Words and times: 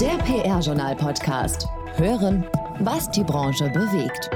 Der 0.00 0.18
PR-Journal-Podcast. 0.18 1.68
Hören, 1.94 2.44
was 2.80 3.08
die 3.12 3.22
Branche 3.22 3.70
bewegt. 3.70 4.28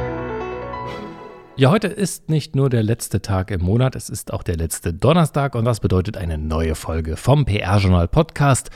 Ja, 1.57 1.73
heute 1.73 1.89
ist 1.89 2.29
nicht 2.29 2.55
nur 2.55 2.71
der 2.71 2.85
letzte 2.85 3.23
Tag 3.23 3.51
im 3.51 3.63
Monat, 3.63 3.97
es 3.97 4.09
ist 4.09 4.33
auch 4.33 4.45
der 4.45 4.57
letzte 4.57 4.95
Donnerstag 4.95 5.57
und 5.57 5.65
das 5.65 5.81
bedeutet 5.81 6.17
eine 6.17 6.39
neue 6.39 6.77
Folge 6.77 7.17
vom 7.17 7.45
PR-Journal-Podcast. 7.45 8.71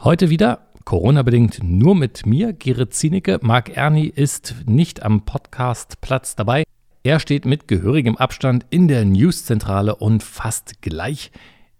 Heute 0.00 0.30
wieder 0.30 0.68
Corona-bedingt 0.86 1.62
nur 1.62 1.94
mit 1.94 2.24
mir, 2.24 2.54
Gerrit 2.54 2.94
Zienicke. 2.94 3.38
Marc 3.42 3.76
Erni 3.76 4.06
ist 4.06 4.54
nicht 4.64 5.02
am 5.02 5.26
Podcast-Platz 5.26 6.36
dabei. 6.36 6.64
Er 7.02 7.20
steht 7.20 7.44
mit 7.44 7.68
gehörigem 7.68 8.16
Abstand 8.16 8.64
in 8.70 8.88
der 8.88 9.04
Newszentrale 9.04 9.94
und 9.96 10.22
fast 10.22 10.80
gleich 10.80 11.32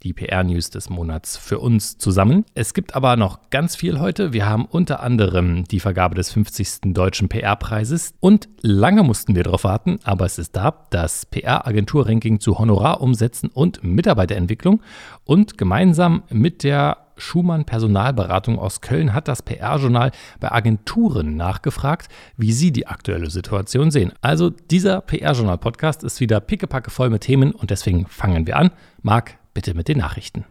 die 0.05 0.13
PR-News 0.13 0.71
des 0.71 0.91
Monats 0.91 1.37
für 1.37 1.59
uns 1.59 1.97
zusammen. 1.97 2.45
Es 2.55 2.75
gibt 2.75 2.95
aber 2.95 3.17
noch 3.17 3.51
ganz 3.51 3.75
viel 3.75 3.99
heute. 3.99 4.35
Wir 4.35 4.47
haben 4.47 4.67
unter 4.67 5.01
anderem 5.01 5.65
die 5.65 5.81
Vergabe 5.81 6.15
des 6.15 6.31
50. 6.31 6.93
Deutschen 6.93 7.29
PR-Preises 7.29 8.15
und 8.21 8.49
lange 8.61 9.03
mussten 9.03 9.35
wir 9.35 9.43
darauf 9.43 9.65
warten, 9.65 9.99
aber 10.05 10.27
es 10.27 10.39
ist 10.39 10.55
da, 10.57 10.85
das 10.91 11.25
PR-Agentur-Ranking 11.27 12.39
zu 12.39 12.59
Honorarumsätzen 12.59 13.49
und 13.49 13.83
Mitarbeiterentwicklung 13.83 14.83
und 15.25 15.57
gemeinsam 15.57 16.23
mit 16.29 16.63
der 16.65 16.99
Schumann 17.17 17.65
Personalberatung 17.65 18.59
aus 18.59 18.81
Köln 18.81 19.15
hat 19.15 19.29
das 19.29 19.43
PR-Journal 19.43 20.11
bei 20.41 20.51
Agenturen 20.51 21.37
nachgefragt, 21.37 22.09
wie 22.37 22.53
sie 22.53 22.73
die 22.73 22.89
aktuelle 22.89 23.31
Situation 23.31 23.91
sehen. 23.91 24.13
Also 24.21 24.51
dieser 24.51 25.01
PR-Journal-Podcast 25.01 26.03
ist 26.03 26.21
wieder 26.21 26.41
pickepacke 26.41 26.91
voll 26.91 27.11
mit 27.11 27.23
Themen 27.23 27.53
und 27.53 27.71
deswegen 27.71 28.07
fangen 28.07 28.47
wir 28.47 28.57
an. 28.57 28.71
Marc, 29.03 29.39
bitte 29.55 29.75
mit 29.75 29.89
den 29.89 29.99
Nachrichten. 29.99 30.45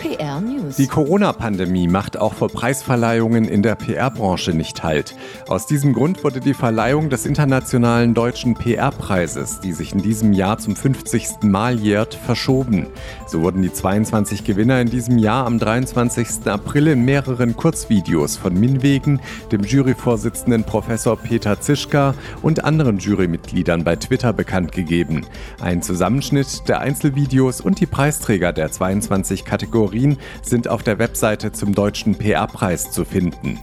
PR 0.00 0.40
News. 0.40 0.76
Die 0.76 0.86
Corona-Pandemie 0.86 1.86
macht 1.86 2.16
auch 2.16 2.32
vor 2.32 2.48
Preisverleihungen 2.48 3.44
in 3.44 3.62
der 3.62 3.74
PR-Branche 3.74 4.54
nicht 4.54 4.82
Halt. 4.82 5.14
Aus 5.46 5.66
diesem 5.66 5.92
Grund 5.92 6.24
wurde 6.24 6.40
die 6.40 6.54
Verleihung 6.54 7.10
des 7.10 7.26
Internationalen 7.26 8.14
Deutschen 8.14 8.54
PR-Preises, 8.54 9.60
die 9.60 9.74
sich 9.74 9.92
in 9.92 10.00
diesem 10.00 10.32
Jahr 10.32 10.56
zum 10.56 10.74
50. 10.74 11.42
Mal 11.42 11.78
jährt, 11.78 12.14
verschoben. 12.14 12.86
So 13.26 13.42
wurden 13.42 13.60
die 13.60 13.74
22 13.74 14.42
Gewinner 14.44 14.80
in 14.80 14.88
diesem 14.88 15.18
Jahr 15.18 15.44
am 15.44 15.58
23. 15.58 16.46
April 16.46 16.86
in 16.86 17.04
mehreren 17.04 17.54
Kurzvideos 17.54 18.38
von 18.38 18.58
Minwegen, 18.58 19.20
dem 19.52 19.64
Juryvorsitzenden 19.64 20.64
Professor 20.64 21.18
Peter 21.18 21.60
Zischka 21.60 22.14
und 22.40 22.64
anderen 22.64 23.00
Jurymitgliedern 23.00 23.84
bei 23.84 23.96
Twitter 23.96 24.32
bekannt 24.32 24.72
gegeben. 24.72 25.26
Ein 25.60 25.82
Zusammenschnitt 25.82 26.66
der 26.68 26.80
Einzelvideos 26.80 27.60
und 27.60 27.80
die 27.80 27.86
Preisträger 27.86 28.54
der 28.54 28.72
22 28.72 29.44
Kategorien 29.44 29.89
Kategorien 29.90 30.18
sind 30.42 30.68
auf 30.68 30.82
der 30.82 30.98
Webseite 30.98 31.52
zum 31.52 31.74
Deutschen 31.74 32.14
PR-Preis 32.14 32.90
zu 32.92 33.04
finden. 33.04 33.58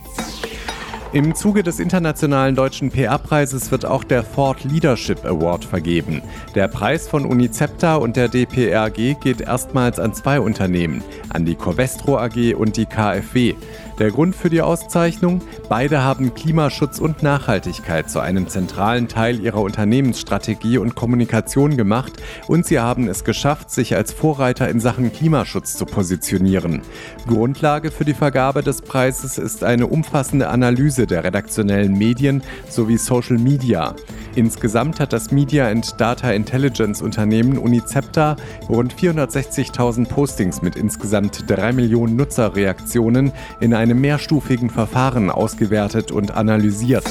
Im 1.14 1.34
Zuge 1.36 1.64
des 1.64 1.80
Internationalen 1.80 2.54
Deutschen 2.54 2.92
PR-Preises 2.92 3.72
wird 3.72 3.86
auch 3.86 4.04
der 4.04 4.30
Thought 4.30 4.66
Leadership 4.66 5.24
Award 5.26 5.64
vergeben. 5.64 6.22
Der 6.54 6.68
Preis 6.68 7.08
von 7.08 7.26
Unicepta 7.26 7.96
und 7.96 8.18
der 8.18 8.28
DPRG 8.28 9.18
geht 9.22 9.40
erstmals 9.40 10.00
an 10.00 10.14
zwei 10.14 10.42
Unternehmen, 10.42 11.02
an 11.30 11.46
die 11.46 11.56
Covestro 11.56 12.18
AG 12.18 12.56
und 12.56 12.76
die 12.76 12.86
KfW. 12.86 13.56
Der 14.00 14.12
Grund 14.12 14.36
für 14.36 14.52
die 14.52 14.62
Auszeichnung? 14.62 15.42
Beide 15.70 16.04
haben 16.04 16.36
Klimaschutz 16.36 17.00
und 17.00 17.24
Nachhaltigkeit 17.24 18.12
zu 18.12 18.20
einem 18.20 18.48
zentralen 18.48 19.08
Teil 19.08 19.40
ihrer 19.40 19.62
Unternehmensstrategie 19.62 20.78
und 20.78 20.94
Kommunikation 20.94 21.78
gemacht 21.78 22.14
und 22.48 22.68
sie 22.68 22.80
haben 22.80 23.08
es 23.08 23.24
geschafft, 23.24 23.72
sich 23.72 23.96
als 23.96 24.14
Vorreiter 24.14 24.70
in 24.70 24.80
Sachen 24.80 25.12
Klimaschutz 25.12 25.76
zu 25.76 25.88
positionieren. 25.88 26.82
Grundlage 27.26 27.90
für 27.90 28.06
die 28.06 28.14
Vergabe 28.14 28.62
des 28.62 28.84
Preises 28.84 29.40
ist 29.40 29.64
eine 29.64 29.88
umfassende 29.88 30.50
Analyse 30.50 31.08
der 31.08 31.24
redaktionellen 31.24 31.98
Medien 31.98 32.44
sowie 32.70 32.98
Social 32.98 33.40
Media. 33.40 33.96
Insgesamt 34.36 35.00
hat 35.00 35.14
das 35.14 35.32
Media 35.32 35.68
and 35.70 36.00
Data 36.00 36.30
Intelligence 36.30 37.02
Unternehmen 37.02 37.58
Unicepta 37.58 38.36
rund 38.70 38.94
460.000 38.94 40.08
Postings 40.08 40.62
mit 40.62 40.76
insgesamt 40.76 41.46
3 41.48 41.74
Millionen 41.74 42.16
Nutzerreaktionen 42.16 43.32
in 43.60 43.74
einem 43.74 43.87
mehrstufigen 43.94 44.70
Verfahren 44.70 45.30
ausgewertet 45.30 46.12
und 46.12 46.32
analysiert. 46.32 47.06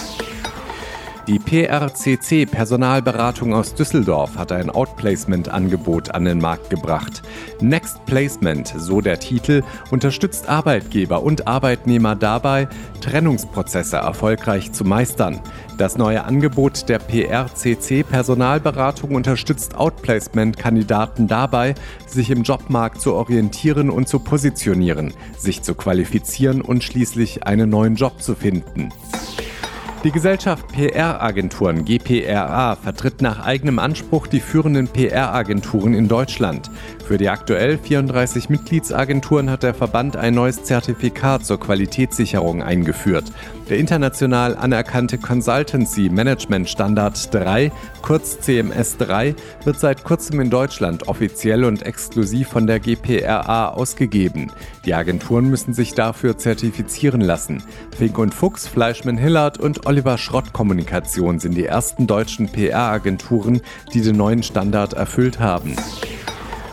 Die 1.29 1.41
PRCC 1.41 2.47
Personalberatung 2.47 3.53
aus 3.53 3.75
Düsseldorf 3.75 4.37
hat 4.37 4.53
ein 4.53 4.71
Outplacement-Angebot 4.71 6.15
an 6.15 6.25
den 6.25 6.39
Markt 6.39 6.71
gebracht. 6.71 7.23
Next 7.61 8.07
Placement, 8.07 8.73
so 8.77 9.01
der 9.01 9.19
Titel, 9.19 9.65
unterstützt 9.91 10.49
Arbeitgeber 10.49 11.25
und 11.25 11.49
Arbeitnehmer 11.49 12.15
dabei, 12.15 12.69
Trennungsprozesse 13.01 13.97
erfolgreich 13.97 14.71
zu 14.71 14.85
meistern. 14.85 15.41
Das 15.79 15.99
neue 15.99 16.23
Angebot 16.23 16.89
der 16.89 17.01
PRCC 17.01 18.05
Personalberatung 18.05 19.13
unterstützt 19.17 19.75
Outplacement-Kandidaten 19.75 21.27
dabei, 21.27 21.75
sich 22.07 22.31
im 22.31 22.45
Jobmarkt 22.45 23.01
zu 23.01 23.15
orientieren 23.15 23.91
und 23.91 24.09
zu 24.09 24.21
positionieren, 24.21 25.13
sich 25.37 25.65
zu 25.65 25.75
qualifizieren 25.75 26.61
und 26.61 26.85
schließlich 26.85 27.45
einen 27.45 27.69
neuen 27.69 27.97
Job 27.97 28.23
zu 28.23 28.37
finden. 28.37 28.93
Die 30.07 30.13
Gesellschaft 30.13 30.69
PR-Agenturen 30.69 31.85
GPRA 31.85 32.77
vertritt 32.77 33.23
nach 33.23 33.45
eigenem 33.45 33.81
Anspruch 33.81 34.29
die 34.29 34.39
führenden 34.39 34.87
PR-Agenturen 34.87 35.95
in 35.95 36.07
Deutschland. 36.07 36.71
Für 37.07 37.19
die 37.19 37.29
aktuell 37.29 37.79
34 37.79 38.49
Mitgliedsagenturen 38.49 39.49
hat 39.49 39.63
der 39.63 39.75
Verband 39.75 40.17
ein 40.17 40.35
neues 40.35 40.65
Zertifikat 40.65 41.47
zur 41.47 41.61
Qualitätssicherung 41.61 42.65
eingeführt. 42.65 43.27
Der 43.69 43.79
international 43.79 44.57
anerkannte 44.57 45.17
Consultancy 45.17 46.09
Management 46.09 46.69
Standard 46.69 47.33
3, 47.33 47.71
kurz 48.03 48.41
CMS 48.41 48.97
3, 48.97 49.37
wird 49.63 49.79
seit 49.79 50.03
kurzem 50.03 50.41
in 50.41 50.51
Deutschland 50.51 51.07
offiziell 51.07 51.65
und 51.65 51.85
exklusiv 51.85 52.49
von 52.49 52.67
der 52.67 52.81
GPRA 52.81 53.69
ausgegeben. 53.69 54.51
Die 54.85 54.95
Agenturen 54.95 55.49
müssen 55.49 55.75
sich 55.75 55.95
dafür 55.95 56.39
zertifizieren 56.39 57.21
lassen. 57.21 57.63
Fink 57.97 58.19
und 58.19 58.35
Fuchs, 58.35 58.67
Fleischmann 58.67 59.17
Hillard 59.17 59.59
und 59.59 59.87
Oliver 59.87 60.19
Schrott 60.19 60.53
Kommunikation 60.53 61.39
sind 61.39 61.57
die 61.57 61.67
ersten 61.67 62.09
deutschen 62.09 62.51
PR-Agenturen, 62.51 63.61
die 63.95 64.01
den 64.01 64.17
neuen 64.17 64.43
Standard 64.43 64.95
erfüllt 64.95 65.39
haben. 65.39 65.77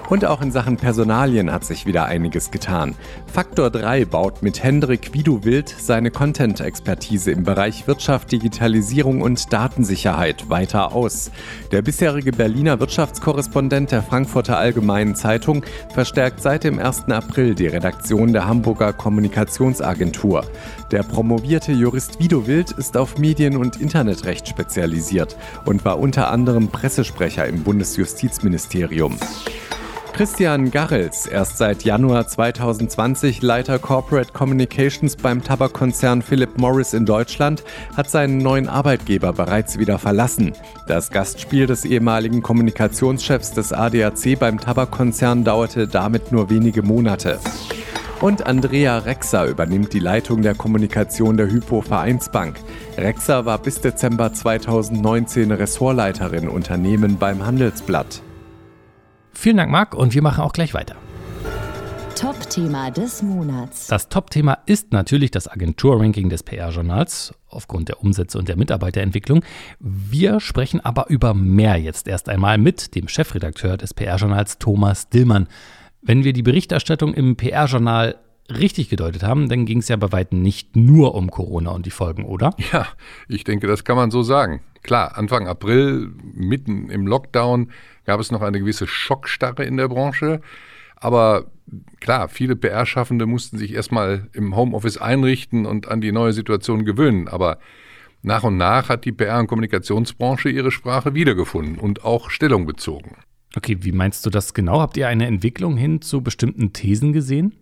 Und 0.09 0.25
auch 0.25 0.41
in 0.41 0.51
Sachen 0.51 0.77
Personalien 0.77 1.51
hat 1.51 1.63
sich 1.63 1.85
wieder 1.85 2.05
einiges 2.05 2.51
getan. 2.51 2.95
Faktor 3.25 3.69
3 3.69 4.05
baut 4.05 4.43
mit 4.43 4.61
Hendrik 4.61 5.13
Widu-Wild 5.13 5.69
seine 5.69 6.11
Content-Expertise 6.11 7.31
im 7.31 7.43
Bereich 7.43 7.87
Wirtschaft, 7.87 8.31
Digitalisierung 8.31 9.21
und 9.21 9.51
Datensicherheit 9.51 10.49
weiter 10.49 10.93
aus. 10.93 11.31
Der 11.71 11.81
bisherige 11.81 12.31
Berliner 12.31 12.79
Wirtschaftskorrespondent 12.79 13.91
der 13.91 14.03
Frankfurter 14.03 14.57
Allgemeinen 14.57 15.15
Zeitung 15.15 15.63
verstärkt 15.93 16.41
seit 16.41 16.65
dem 16.65 16.79
1. 16.79 17.05
April 17.09 17.55
die 17.55 17.67
Redaktion 17.67 18.33
der 18.33 18.45
Hamburger 18.45 18.91
Kommunikationsagentur. 18.93 20.45
Der 20.91 21.03
promovierte 21.03 21.71
Jurist 21.71 22.19
Widu-Wild 22.19 22.71
ist 22.71 22.97
auf 22.97 23.17
Medien- 23.17 23.57
und 23.57 23.79
Internetrecht 23.79 24.47
spezialisiert 24.47 25.37
und 25.65 25.85
war 25.85 25.97
unter 25.97 26.29
anderem 26.29 26.67
Pressesprecher 26.67 27.47
im 27.47 27.63
Bundesjustizministerium. 27.63 29.17
Christian 30.13 30.69
Garrels, 30.69 31.25
erst 31.25 31.57
seit 31.57 31.83
Januar 31.85 32.27
2020 32.27 33.41
Leiter 33.41 33.79
Corporate 33.79 34.31
Communications 34.31 35.15
beim 35.15 35.43
Tabakkonzern 35.43 36.21
Philip 36.21 36.55
Morris 36.59 36.93
in 36.93 37.07
Deutschland, 37.07 37.63
hat 37.97 38.11
seinen 38.11 38.37
neuen 38.37 38.69
Arbeitgeber 38.69 39.33
bereits 39.33 39.79
wieder 39.79 39.97
verlassen. 39.97 40.53
Das 40.87 41.09
Gastspiel 41.09 41.65
des 41.65 41.83
ehemaligen 41.83 42.43
Kommunikationschefs 42.43 43.53
des 43.53 43.73
ADAC 43.73 44.37
beim 44.37 44.59
Tabakkonzern 44.59 45.43
dauerte 45.43 45.87
damit 45.87 46.31
nur 46.31 46.51
wenige 46.51 46.83
Monate. 46.83 47.39
Und 48.21 48.45
Andrea 48.45 48.99
Rexer 48.99 49.47
übernimmt 49.47 49.93
die 49.93 49.99
Leitung 49.99 50.43
der 50.43 50.53
Kommunikation 50.53 51.37
der 51.37 51.47
Hypo 51.47 51.81
Vereinsbank. 51.81 52.57
Rexer 52.99 53.47
war 53.47 53.57
bis 53.57 53.81
Dezember 53.81 54.31
2019 54.31 55.51
Ressortleiterin 55.51 56.47
Unternehmen 56.47 57.17
beim 57.17 57.43
Handelsblatt. 57.43 58.21
Vielen 59.33 59.57
Dank, 59.57 59.71
Marc, 59.71 59.93
und 59.95 60.13
wir 60.13 60.21
machen 60.21 60.41
auch 60.41 60.53
gleich 60.53 60.73
weiter. 60.73 60.95
Top-Thema 62.15 62.91
des 62.91 63.23
Monats. 63.23 63.87
Das 63.87 64.07
Top-Thema 64.07 64.59
ist 64.65 64.93
natürlich 64.93 65.31
das 65.31 65.47
Agentur-Ranking 65.47 66.29
des 66.29 66.43
PR-Journals 66.43 67.33
aufgrund 67.49 67.89
der 67.89 68.01
Umsätze 68.01 68.37
und 68.37 68.47
der 68.47 68.55
Mitarbeiterentwicklung. 68.55 69.43
Wir 69.79 70.39
sprechen 70.39 70.79
aber 70.79 71.09
über 71.09 71.33
mehr 71.33 71.77
jetzt 71.77 72.07
erst 72.07 72.29
einmal 72.29 72.57
mit 72.57 72.95
dem 72.95 73.07
Chefredakteur 73.07 73.77
des 73.77 73.93
PR-Journals 73.93 74.59
Thomas 74.59 75.09
Dillmann. 75.09 75.47
Wenn 76.01 76.23
wir 76.23 76.33
die 76.33 76.43
Berichterstattung 76.43 77.13
im 77.13 77.35
PR-Journal 77.35 78.15
richtig 78.49 78.89
gedeutet 78.89 79.23
haben, 79.23 79.49
dann 79.49 79.65
ging 79.65 79.79
es 79.79 79.87
ja 79.87 79.95
bei 79.95 80.11
weitem 80.11 80.41
nicht 80.41 80.75
nur 80.75 81.15
um 81.15 81.31
Corona 81.31 81.71
und 81.71 81.85
die 81.85 81.91
Folgen, 81.91 82.25
oder? 82.25 82.55
Ja, 82.71 82.87
ich 83.27 83.43
denke, 83.43 83.67
das 83.67 83.83
kann 83.83 83.95
man 83.95 84.11
so 84.11 84.23
sagen. 84.23 84.61
Klar, 84.81 85.17
Anfang 85.17 85.47
April, 85.47 86.11
mitten 86.33 86.89
im 86.89 87.07
Lockdown, 87.07 87.71
gab 88.05 88.19
es 88.19 88.31
noch 88.31 88.41
eine 88.41 88.59
gewisse 88.59 88.85
Schockstarre 88.85 89.63
in 89.63 89.77
der 89.77 89.87
Branche. 89.87 90.41
Aber 90.95 91.45
klar, 91.99 92.27
viele 92.27 92.55
PR-Schaffende 92.55 93.25
mussten 93.25 93.57
sich 93.57 93.73
erstmal 93.73 94.29
im 94.33 94.55
Homeoffice 94.55 94.97
einrichten 94.97 95.65
und 95.65 95.87
an 95.87 96.01
die 96.01 96.11
neue 96.11 96.33
Situation 96.33 96.85
gewöhnen. 96.85 97.27
Aber 97.27 97.59
nach 98.21 98.43
und 98.43 98.57
nach 98.57 98.89
hat 98.89 99.05
die 99.05 99.11
PR- 99.11 99.39
und 99.39 99.47
Kommunikationsbranche 99.47 100.49
ihre 100.49 100.71
Sprache 100.71 101.13
wiedergefunden 101.13 101.77
und 101.77 102.03
auch 102.03 102.29
Stellung 102.29 102.65
bezogen. 102.65 103.17
Okay, 103.55 103.77
wie 103.81 103.91
meinst 103.91 104.25
du 104.25 104.29
das 104.29 104.53
genau? 104.53 104.81
Habt 104.81 104.97
ihr 104.97 105.07
eine 105.07 105.27
Entwicklung 105.27 105.77
hin 105.77 106.01
zu 106.01 106.21
bestimmten 106.21 106.73
Thesen 106.73 107.13
gesehen? 107.13 107.53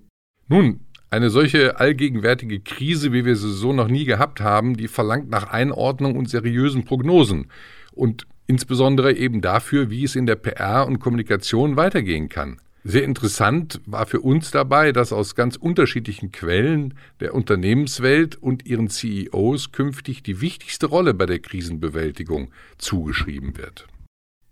Nun, 0.52 0.82
eine 1.10 1.30
solche 1.30 1.80
allgegenwärtige 1.80 2.60
Krise, 2.60 3.14
wie 3.14 3.24
wir 3.24 3.38
sie 3.38 3.54
so 3.54 3.72
noch 3.72 3.88
nie 3.88 4.04
gehabt 4.04 4.42
haben, 4.42 4.76
die 4.76 4.90
verlangt 4.90 5.30
nach 5.30 5.48
Einordnung 5.48 6.18
und 6.18 6.30
seriösen 6.30 6.84
Prognosen 6.84 7.48
und 7.94 8.28
insbesondere 8.48 9.14
eben 9.14 9.40
dafür, 9.40 9.90
wie 9.90 10.04
es 10.04 10.18
in 10.18 10.26
der 10.26 10.36
PR 10.36 10.88
und 10.88 11.00
Kommunikation 11.00 11.78
weitergehen 11.78 12.28
kann. 12.28 12.60
Sehr 12.84 13.06
interessant 13.06 13.80
war 13.86 14.06
für 14.06 14.20
uns 14.20 14.52
dabei, 14.52 14.92
dass 14.92 15.14
aus 15.14 15.36
ganz 15.36 15.56
unterschiedlichen 15.56 16.34
Quellen 16.34 16.96
der 17.22 17.34
Unternehmenswelt 17.34 18.36
und 18.36 18.66
ihren 18.66 18.90
CEOs 18.90 19.72
künftig 19.72 20.22
die 20.22 20.42
wichtigste 20.42 20.88
Rolle 20.88 21.14
bei 21.14 21.28
der 21.28 21.40
Krisenbewältigung 21.40 22.52
zugeschrieben 22.78 23.56
wird. 23.56 23.88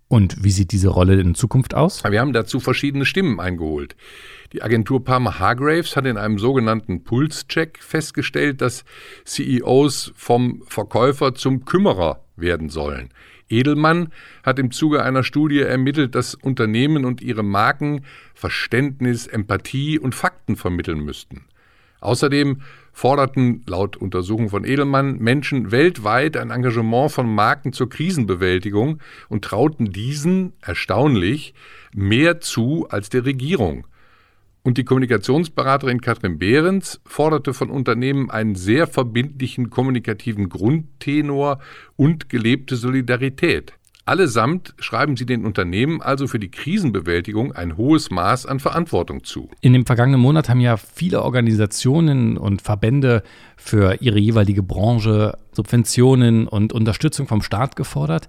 Und 0.10 0.44
wie 0.44 0.50
sieht 0.50 0.72
diese 0.72 0.90
Rolle 0.90 1.22
in 1.22 1.36
Zukunft 1.36 1.76
aus? 1.76 2.04
Wir 2.04 2.20
haben 2.20 2.34
dazu 2.34 2.60
verschiedene 2.60 3.06
Stimmen 3.06 3.40
eingeholt. 3.40 3.96
Die 4.54 4.64
Agentur 4.64 5.04
Palmer 5.04 5.38
Hargraves 5.38 5.96
hat 5.96 6.08
in 6.08 6.18
einem 6.18 6.40
sogenannten 6.40 7.04
Pulscheck 7.04 7.78
festgestellt, 7.80 8.60
dass 8.60 8.86
CEOs 9.24 10.12
vom 10.16 10.64
Verkäufer 10.66 11.36
zum 11.36 11.64
Kümmerer 11.64 12.24
werden 12.36 12.70
sollen. 12.70 13.10
Edelmann 13.50 14.10
hat 14.42 14.58
im 14.58 14.72
Zuge 14.72 15.04
einer 15.04 15.24
Studie 15.24 15.62
ermittelt, 15.62 16.16
dass 16.16 16.34
Unternehmen 16.34 17.06
und 17.06 17.22
ihre 17.22 17.44
Marken 17.44 18.04
Verständnis, 18.34 19.28
Empathie 19.28 20.00
und 20.00 20.16
Fakten 20.16 20.56
vermitteln 20.56 21.02
müssten. 21.02 21.46
Außerdem 22.02 22.62
forderten 22.94 23.64
laut 23.68 23.98
Untersuchung 23.98 24.50
von 24.50 24.66
Edelmann 24.66 25.20
Menschen 25.20 25.72
weltweit 25.72 26.38
ein 26.38 26.52
Engagement 26.52 27.12
von 27.12 27.34
Marken 27.34 27.74
zur 27.74 27.90
Krisenbewältigung 27.90 29.00
und 29.28 29.46
trauten 29.46 29.92
diesen, 29.92 30.54
erstaunlich, 30.62 31.54
mehr 31.94 32.42
zu 32.42 32.88
als 32.90 33.10
der 33.10 33.26
Regierung. 33.26 33.86
Und 34.62 34.78
die 34.78 34.84
Kommunikationsberaterin 34.84 36.02
Katrin 36.02 36.38
Behrens 36.38 37.00
forderte 37.06 37.54
von 37.54 37.70
Unternehmen 37.70 38.30
einen 38.30 38.56
sehr 38.56 38.88
verbindlichen 38.88 39.70
kommunikativen 39.70 40.50
Grundtenor 40.50 41.60
und 41.96 42.30
gelebte 42.30 42.76
Solidarität. 42.76 43.79
Allesamt 44.10 44.74
schreiben 44.80 45.16
sie 45.18 45.28
den 45.28 45.46
Unternehmen 45.46 46.02
also 46.02 46.26
für 46.26 46.40
die 46.40 46.50
Krisenbewältigung 46.50 47.52
ein 47.52 47.78
hohes 47.78 48.10
Maß 48.10 48.48
an 48.48 48.60
Verantwortung 48.60 49.24
zu. 49.24 49.52
In 49.62 49.72
dem 49.72 49.86
vergangenen 49.86 50.20
Monat 50.20 50.50
haben 50.50 50.62
ja 50.62 50.78
viele 50.78 51.22
Organisationen 51.22 52.36
und 52.36 52.64
Verbände 52.64 53.22
für 53.56 54.02
ihre 54.02 54.18
jeweilige 54.18 54.64
Branche 54.64 55.38
Subventionen 55.52 56.48
und 56.48 56.74
Unterstützung 56.74 57.28
vom 57.28 57.44
Staat 57.44 57.76
gefordert. 57.76 58.28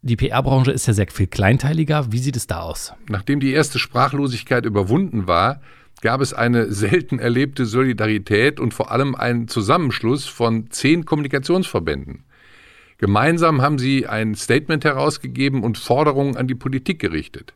Die 0.00 0.16
PR-Branche 0.16 0.72
ist 0.72 0.88
ja 0.88 0.94
sehr 0.94 1.06
viel 1.12 1.28
kleinteiliger. 1.28 2.10
Wie 2.10 2.18
sieht 2.18 2.34
es 2.34 2.48
da 2.48 2.62
aus? 2.62 2.92
Nachdem 3.08 3.38
die 3.38 3.52
erste 3.52 3.78
Sprachlosigkeit 3.78 4.66
überwunden 4.66 5.28
war, 5.28 5.60
gab 6.00 6.20
es 6.20 6.34
eine 6.34 6.72
selten 6.72 7.20
erlebte 7.20 7.66
Solidarität 7.66 8.58
und 8.58 8.74
vor 8.74 8.90
allem 8.90 9.14
einen 9.14 9.46
Zusammenschluss 9.46 10.26
von 10.26 10.72
zehn 10.72 11.04
Kommunikationsverbänden. 11.04 12.24
Gemeinsam 13.02 13.62
haben 13.62 13.80
sie 13.80 14.06
ein 14.06 14.36
Statement 14.36 14.84
herausgegeben 14.84 15.64
und 15.64 15.76
Forderungen 15.76 16.36
an 16.36 16.46
die 16.46 16.54
Politik 16.54 17.00
gerichtet. 17.00 17.52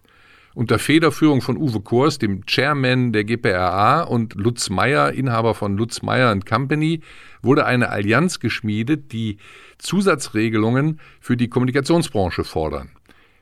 Unter 0.55 0.81
Federführung 0.81 1.41
von 1.41 1.57
Uwe 1.57 1.83
Kors, 1.83 2.19
dem 2.19 2.45
Chairman 2.47 3.13
der 3.13 3.23
GPRA, 3.23 4.03
und 4.03 4.35
Lutz 4.35 4.71
Meyer, 4.71 5.13
Inhaber 5.13 5.55
von 5.55 5.77
Lutz 5.77 6.03
Meyer 6.03 6.37
Company, 6.41 7.01
wurde 7.43 7.65
eine 7.65 7.91
Allianz 7.91 8.41
geschmiedet, 8.41 9.13
die 9.13 9.37
Zusatzregelungen 9.79 10.99
für 11.21 11.37
die 11.37 11.47
Kommunikationsbranche 11.47 12.43
fordern, 12.43 12.91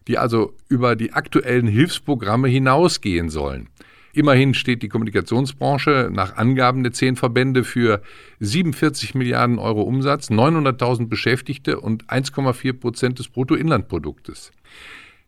die 0.06 0.18
also 0.18 0.52
über 0.68 0.96
die 0.96 1.14
aktuellen 1.14 1.66
Hilfsprogramme 1.66 2.48
hinausgehen 2.48 3.30
sollen. 3.30 3.70
Immerhin 4.14 4.54
steht 4.54 4.82
die 4.84 4.88
Kommunikationsbranche 4.88 6.08
nach 6.12 6.36
Angaben 6.36 6.84
der 6.84 6.92
zehn 6.92 7.16
Verbände 7.16 7.64
für 7.64 8.00
47 8.38 9.16
Milliarden 9.16 9.58
Euro 9.58 9.82
Umsatz, 9.82 10.30
900.000 10.30 11.08
Beschäftigte 11.08 11.80
und 11.80 12.06
1,4 12.06 12.74
Prozent 12.74 13.18
des 13.18 13.28
Bruttoinlandproduktes. 13.28 14.52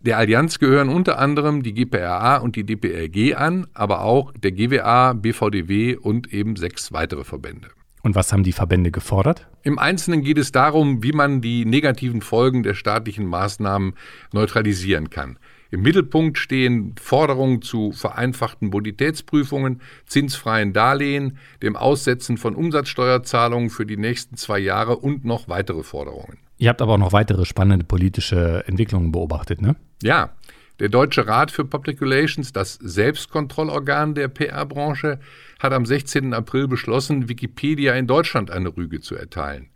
Der 0.00 0.18
Allianz 0.18 0.60
gehören 0.60 0.88
unter 0.88 1.18
anderem 1.18 1.64
die 1.64 1.74
GPRA 1.74 2.36
und 2.36 2.54
die 2.54 2.62
DPRG 2.62 3.34
an, 3.34 3.66
aber 3.74 4.02
auch 4.02 4.32
der 4.32 4.52
GWA, 4.52 5.14
BVDW 5.14 5.96
und 5.96 6.32
eben 6.32 6.54
sechs 6.54 6.92
weitere 6.92 7.24
Verbände. 7.24 7.70
Und 8.02 8.14
was 8.14 8.32
haben 8.32 8.44
die 8.44 8.52
Verbände 8.52 8.92
gefordert? 8.92 9.48
Im 9.64 9.80
Einzelnen 9.80 10.22
geht 10.22 10.38
es 10.38 10.52
darum, 10.52 11.02
wie 11.02 11.10
man 11.10 11.40
die 11.40 11.64
negativen 11.64 12.22
Folgen 12.22 12.62
der 12.62 12.74
staatlichen 12.74 13.26
Maßnahmen 13.26 13.94
neutralisieren 14.32 15.10
kann. 15.10 15.40
Im 15.70 15.82
Mittelpunkt 15.82 16.38
stehen 16.38 16.94
Forderungen 17.00 17.62
zu 17.62 17.92
vereinfachten 17.92 18.70
Bonitätsprüfungen, 18.70 19.80
zinsfreien 20.06 20.72
Darlehen, 20.72 21.38
dem 21.62 21.76
Aussetzen 21.76 22.36
von 22.36 22.54
Umsatzsteuerzahlungen 22.54 23.70
für 23.70 23.86
die 23.86 23.96
nächsten 23.96 24.36
zwei 24.36 24.58
Jahre 24.58 24.96
und 24.96 25.24
noch 25.24 25.48
weitere 25.48 25.82
Forderungen. 25.82 26.38
Ihr 26.58 26.68
habt 26.68 26.80
aber 26.80 26.94
auch 26.94 26.98
noch 26.98 27.12
weitere 27.12 27.44
spannende 27.44 27.84
politische 27.84 28.64
Entwicklungen 28.66 29.12
beobachtet, 29.12 29.60
ne? 29.60 29.76
Ja. 30.02 30.30
Der 30.78 30.90
Deutsche 30.90 31.26
Rat 31.26 31.50
für 31.50 31.64
Public 31.64 32.02
Relations, 32.02 32.52
das 32.52 32.74
Selbstkontrollorgan 32.74 34.14
der 34.14 34.28
PR-Branche, 34.28 35.20
hat 35.58 35.72
am 35.72 35.86
16. 35.86 36.34
April 36.34 36.68
beschlossen, 36.68 37.30
Wikipedia 37.30 37.94
in 37.94 38.06
Deutschland 38.06 38.50
eine 38.50 38.76
Rüge 38.76 39.00
zu 39.00 39.14
erteilen. 39.14 39.70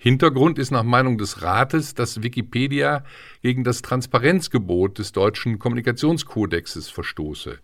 Hintergrund 0.00 0.60
ist 0.60 0.70
nach 0.70 0.84
Meinung 0.84 1.18
des 1.18 1.42
Rates, 1.42 1.92
dass 1.92 2.22
Wikipedia 2.22 3.02
gegen 3.42 3.64
das 3.64 3.82
Transparenzgebot 3.82 4.98
des 4.98 5.10
deutschen 5.10 5.58
Kommunikationskodexes 5.58 6.88
verstoße. 6.88 7.58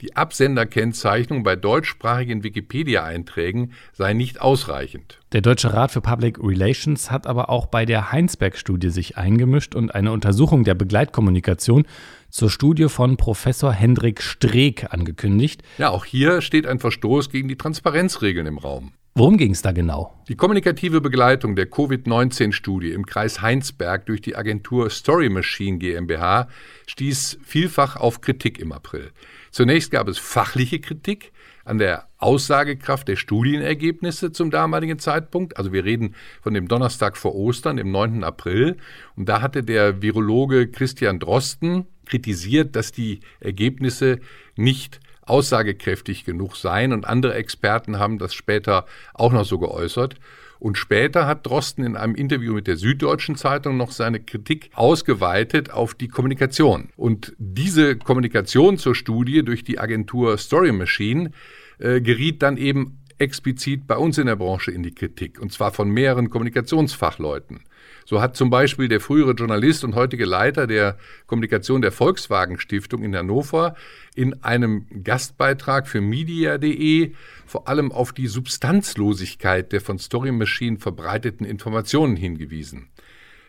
Die 0.00 0.16
Absenderkennzeichnung 0.16 1.42
bei 1.42 1.56
deutschsprachigen 1.56 2.42
Wikipedia-Einträgen 2.42 3.72
sei 3.92 4.14
nicht 4.14 4.40
ausreichend. 4.40 5.18
Der 5.32 5.42
Deutsche 5.42 5.74
Rat 5.74 5.90
für 5.90 6.00
Public 6.00 6.38
Relations 6.42 7.10
hat 7.10 7.26
aber 7.26 7.50
auch 7.50 7.66
bei 7.66 7.84
der 7.84 8.10
Heinsberg-Studie 8.10 8.88
sich 8.88 9.18
eingemischt 9.18 9.74
und 9.74 9.94
eine 9.94 10.12
Untersuchung 10.12 10.64
der 10.64 10.74
Begleitkommunikation 10.74 11.84
zur 12.30 12.48
Studie 12.48 12.88
von 12.88 13.18
Professor 13.18 13.72
Hendrik 13.72 14.22
Streeck 14.22 14.86
angekündigt. 14.90 15.62
Ja, 15.76 15.90
auch 15.90 16.06
hier 16.06 16.40
steht 16.40 16.66
ein 16.66 16.78
Verstoß 16.78 17.28
gegen 17.28 17.48
die 17.48 17.56
Transparenzregeln 17.56 18.46
im 18.46 18.56
Raum. 18.56 18.92
Worum 19.14 19.36
ging 19.36 19.50
es 19.50 19.60
da 19.60 19.72
genau? 19.72 20.14
Die 20.28 20.36
kommunikative 20.36 21.00
Begleitung 21.00 21.56
der 21.56 21.66
Covid-19-Studie 21.66 22.92
im 22.92 23.04
Kreis 23.04 23.42
Heinsberg 23.42 24.06
durch 24.06 24.22
die 24.22 24.36
Agentur 24.36 24.88
Story 24.88 25.28
Machine 25.28 25.78
GmbH 25.78 26.48
stieß 26.86 27.38
vielfach 27.44 27.96
auf 27.96 28.20
Kritik 28.20 28.58
im 28.60 28.72
April. 28.72 29.10
Zunächst 29.50 29.90
gab 29.90 30.08
es 30.08 30.18
fachliche 30.18 30.80
Kritik 30.80 31.32
an 31.64 31.78
der 31.78 32.08
Aussagekraft 32.18 33.08
der 33.08 33.16
Studienergebnisse 33.16 34.32
zum 34.32 34.50
damaligen 34.50 34.98
Zeitpunkt. 34.98 35.56
Also 35.56 35.72
wir 35.72 35.84
reden 35.84 36.14
von 36.42 36.54
dem 36.54 36.68
Donnerstag 36.68 37.16
vor 37.16 37.34
Ostern, 37.34 37.76
dem 37.76 37.90
9. 37.90 38.24
April. 38.24 38.76
Und 39.16 39.28
da 39.28 39.40
hatte 39.40 39.62
der 39.62 40.02
Virologe 40.02 40.68
Christian 40.68 41.18
Drosten 41.18 41.86
kritisiert, 42.06 42.76
dass 42.76 42.92
die 42.92 43.20
Ergebnisse 43.40 44.20
nicht 44.56 45.00
aussagekräftig 45.22 46.24
genug 46.24 46.56
seien. 46.56 46.92
Und 46.92 47.06
andere 47.06 47.34
Experten 47.34 47.98
haben 47.98 48.18
das 48.18 48.34
später 48.34 48.86
auch 49.14 49.32
noch 49.32 49.44
so 49.44 49.58
geäußert. 49.58 50.16
Und 50.60 50.76
später 50.76 51.26
hat 51.26 51.46
Drosten 51.46 51.84
in 51.84 51.96
einem 51.96 52.14
Interview 52.14 52.52
mit 52.52 52.66
der 52.66 52.76
Süddeutschen 52.76 53.34
Zeitung 53.34 53.78
noch 53.78 53.92
seine 53.92 54.20
Kritik 54.20 54.70
ausgeweitet 54.74 55.70
auf 55.70 55.94
die 55.94 56.08
Kommunikation. 56.08 56.90
Und 56.96 57.34
diese 57.38 57.96
Kommunikation 57.96 58.76
zur 58.76 58.94
Studie 58.94 59.42
durch 59.42 59.64
die 59.64 59.78
Agentur 59.78 60.36
Story 60.36 60.70
Machine 60.72 61.32
äh, 61.78 62.02
geriet 62.02 62.42
dann 62.42 62.58
eben 62.58 62.98
explizit 63.20 63.86
bei 63.86 63.96
uns 63.96 64.18
in 64.18 64.26
der 64.26 64.36
Branche 64.36 64.70
in 64.70 64.82
die 64.82 64.94
Kritik, 64.94 65.40
und 65.40 65.52
zwar 65.52 65.72
von 65.72 65.90
mehreren 65.90 66.30
Kommunikationsfachleuten. 66.30 67.60
So 68.04 68.20
hat 68.20 68.36
zum 68.36 68.50
Beispiel 68.50 68.88
der 68.88 69.00
frühere 69.00 69.32
Journalist 69.32 69.84
und 69.84 69.94
heutige 69.94 70.24
Leiter 70.24 70.66
der 70.66 70.96
Kommunikation 71.26 71.82
der 71.82 71.92
Volkswagen 71.92 72.58
Stiftung 72.58 73.02
in 73.02 73.14
Hannover 73.14 73.76
in 74.14 74.42
einem 74.42 74.86
Gastbeitrag 75.04 75.86
für 75.86 76.00
media.de 76.00 77.12
vor 77.46 77.68
allem 77.68 77.92
auf 77.92 78.12
die 78.12 78.26
Substanzlosigkeit 78.26 79.72
der 79.72 79.80
von 79.80 79.98
Story 79.98 80.32
Machine 80.32 80.78
verbreiteten 80.78 81.46
Informationen 81.46 82.16
hingewiesen. 82.16 82.88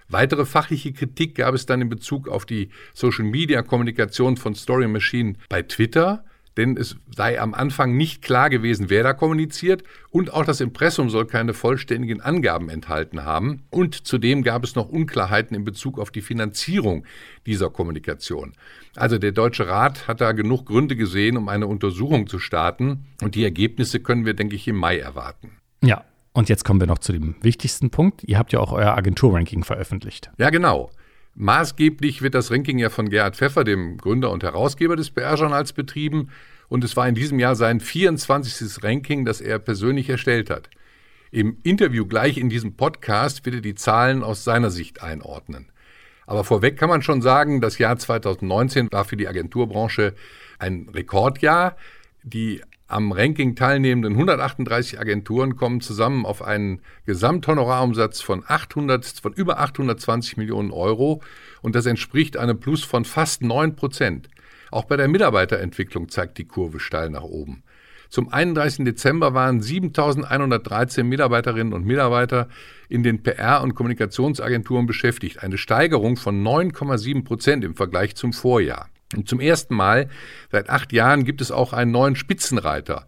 Weitere 0.09 0.45
fachliche 0.45 0.91
Kritik 0.91 1.35
gab 1.35 1.55
es 1.55 1.65
dann 1.65 1.81
in 1.81 1.87
Bezug 1.87 2.27
auf 2.27 2.45
die 2.45 2.69
Social-Media-Kommunikation 2.93 4.35
von 4.35 4.55
Story 4.55 4.87
Machine 4.87 5.35
bei 5.47 5.61
Twitter, 5.61 6.25
denn 6.57 6.77
es 6.77 6.97
sei 7.15 7.39
am 7.39 7.53
Anfang 7.53 7.95
nicht 7.95 8.21
klar 8.21 8.49
gewesen, 8.49 8.89
wer 8.89 9.03
da 9.03 9.13
kommuniziert 9.13 9.83
und 10.09 10.33
auch 10.33 10.45
das 10.45 10.61
Impressum 10.61 11.09
soll 11.09 11.25
keine 11.25 11.53
vollständigen 11.53 12.21
Angaben 12.21 12.69
enthalten 12.69 13.23
haben 13.23 13.63
und 13.69 14.07
zudem 14.07 14.43
gab 14.43 14.63
es 14.63 14.75
noch 14.75 14.89
Unklarheiten 14.89 15.55
in 15.55 15.63
Bezug 15.63 15.99
auf 15.99 16.11
die 16.11 16.21
Finanzierung 16.21 17.05
dieser 17.45 17.69
Kommunikation. 17.69 18.53
Also 18.95 19.17
der 19.17 19.31
Deutsche 19.31 19.67
Rat 19.67 20.07
hat 20.07 20.21
da 20.21 20.33
genug 20.33 20.65
Gründe 20.65 20.95
gesehen, 20.95 21.37
um 21.37 21.47
eine 21.47 21.67
Untersuchung 21.67 22.27
zu 22.27 22.39
starten 22.39 23.05
und 23.21 23.35
die 23.35 23.43
Ergebnisse 23.43 23.99
können 23.99 24.25
wir, 24.25 24.33
denke 24.33 24.55
ich, 24.55 24.67
im 24.67 24.75
Mai 24.75 24.99
erwarten. 24.99 25.51
Ja, 25.83 26.03
und 26.33 26.49
jetzt 26.49 26.63
kommen 26.63 26.79
wir 26.79 26.87
noch 26.87 26.99
zu 26.99 27.11
dem 27.11 27.35
wichtigsten 27.41 27.89
Punkt. 27.89 28.23
Ihr 28.23 28.37
habt 28.37 28.53
ja 28.53 28.59
auch 28.59 28.71
euer 28.71 28.95
Agenturranking 28.95 29.63
veröffentlicht. 29.63 30.31
Ja, 30.37 30.49
genau. 30.49 30.91
Maßgeblich 31.35 32.21
wird 32.21 32.35
das 32.35 32.51
Ranking 32.51 32.77
ja 32.77 32.89
von 32.89 33.09
Gerhard 33.09 33.35
Pfeffer, 33.35 33.63
dem 33.63 33.97
Gründer 33.97 34.31
und 34.31 34.43
Herausgeber 34.43 34.95
des 34.95 35.11
PR-Journals, 35.11 35.73
betrieben. 35.73 36.29
Und 36.67 36.83
es 36.83 36.95
war 36.95 37.07
in 37.07 37.15
diesem 37.15 37.39
Jahr 37.39 37.55
sein 37.55 37.79
24. 37.79 38.83
Ranking, 38.83 39.25
das 39.25 39.41
er 39.41 39.59
persönlich 39.59 40.09
erstellt 40.09 40.49
hat. 40.49 40.69
Im 41.31 41.57
Interview 41.63 42.05
gleich 42.05 42.37
in 42.37 42.49
diesem 42.49 42.75
Podcast 42.75 43.45
wird 43.45 43.55
er 43.55 43.61
die 43.61 43.75
Zahlen 43.75 44.23
aus 44.23 44.43
seiner 44.43 44.69
Sicht 44.69 45.01
einordnen. 45.01 45.67
Aber 46.25 46.43
vorweg 46.43 46.77
kann 46.77 46.89
man 46.89 47.01
schon 47.01 47.21
sagen, 47.21 47.61
das 47.61 47.77
Jahr 47.77 47.97
2019 47.97 48.91
war 48.91 49.05
für 49.05 49.17
die 49.17 49.27
Agenturbranche 49.27 50.13
ein 50.59 50.89
Rekordjahr. 50.93 51.75
Die 52.23 52.61
am 52.91 53.11
Ranking 53.11 53.55
teilnehmenden 53.55 54.13
138 54.13 54.99
Agenturen 54.99 55.55
kommen 55.55 55.81
zusammen 55.81 56.25
auf 56.25 56.41
einen 56.41 56.81
Gesamthonorarumsatz 57.05 58.21
von 58.21 58.43
800, 58.45 59.05
von 59.21 59.33
über 59.33 59.59
820 59.59 60.37
Millionen 60.37 60.71
Euro 60.71 61.21
und 61.61 61.75
das 61.75 61.85
entspricht 61.85 62.37
einem 62.37 62.59
Plus 62.59 62.83
von 62.83 63.05
fast 63.05 63.43
9 63.43 63.75
Prozent. 63.75 64.29
Auch 64.71 64.85
bei 64.85 64.97
der 64.97 65.07
Mitarbeiterentwicklung 65.07 66.09
zeigt 66.09 66.37
die 66.37 66.45
Kurve 66.45 66.79
steil 66.79 67.09
nach 67.09 67.23
oben. 67.23 67.63
Zum 68.09 68.27
31. 68.27 68.83
Dezember 68.83 69.33
waren 69.33 69.61
7.113 69.61 71.03
Mitarbeiterinnen 71.03 71.71
und 71.71 71.85
Mitarbeiter 71.85 72.49
in 72.89 73.03
den 73.03 73.23
PR- 73.23 73.63
und 73.63 73.73
Kommunikationsagenturen 73.73 74.85
beschäftigt, 74.85 75.41
eine 75.41 75.57
Steigerung 75.57 76.17
von 76.17 76.43
9,7 76.43 77.23
Prozent 77.23 77.63
im 77.63 77.75
Vergleich 77.75 78.15
zum 78.15 78.33
Vorjahr. 78.33 78.90
Und 79.15 79.27
zum 79.27 79.39
ersten 79.39 79.75
Mal 79.75 80.09
seit 80.51 80.69
acht 80.69 80.93
Jahren 80.93 81.23
gibt 81.23 81.41
es 81.41 81.51
auch 81.51 81.73
einen 81.73 81.91
neuen 81.91 82.15
Spitzenreiter. 82.15 83.07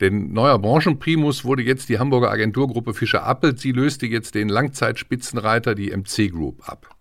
Denn 0.00 0.32
neuer 0.32 0.58
Branchenprimus 0.58 1.44
wurde 1.44 1.62
jetzt 1.62 1.88
die 1.88 1.98
Hamburger 1.98 2.30
Agenturgruppe 2.30 2.94
Fischer 2.94 3.24
Appelt. 3.24 3.60
Sie 3.60 3.72
löste 3.72 4.06
jetzt 4.06 4.34
den 4.34 4.48
Langzeitspitzenreiter, 4.48 5.74
die 5.74 5.96
MC 5.96 6.30
Group, 6.30 6.68
ab. 6.68 6.94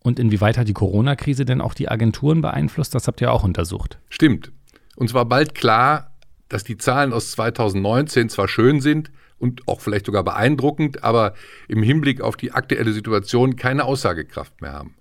Und 0.00 0.18
inwieweit 0.18 0.58
hat 0.58 0.66
die 0.66 0.72
Corona-Krise 0.72 1.44
denn 1.44 1.60
auch 1.60 1.74
die 1.74 1.88
Agenturen 1.88 2.42
beeinflusst? 2.42 2.94
Das 2.94 3.06
habt 3.06 3.20
ihr 3.20 3.32
auch 3.32 3.44
untersucht. 3.44 4.00
Stimmt. 4.08 4.50
Uns 4.96 5.14
war 5.14 5.24
bald 5.24 5.54
klar, 5.54 6.16
dass 6.48 6.64
die 6.64 6.76
Zahlen 6.76 7.12
aus 7.12 7.30
2019 7.32 8.28
zwar 8.28 8.48
schön 8.48 8.80
sind 8.80 9.10
und 9.38 9.66
auch 9.68 9.80
vielleicht 9.80 10.06
sogar 10.06 10.24
beeindruckend, 10.24 11.04
aber 11.04 11.34
im 11.68 11.82
Hinblick 11.82 12.20
auf 12.20 12.36
die 12.36 12.52
aktuelle 12.52 12.92
Situation 12.92 13.56
keine 13.56 13.84
Aussagekraft 13.84 14.60
mehr 14.60 14.72
haben. 14.72 14.96